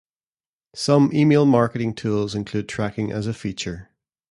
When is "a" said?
3.27-3.35